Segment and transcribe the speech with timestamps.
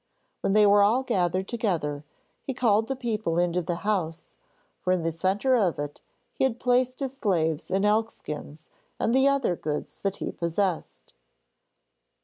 [0.41, 2.03] When they were all gathered together
[2.41, 4.35] he called the people into the house,
[4.79, 6.01] for in the centre of it
[6.33, 11.13] he had placed his slaves and elk skins and the other goods that he possessed.